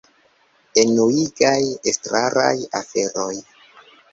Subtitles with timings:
[0.83, 3.31] Enuigaj estraraj aferoj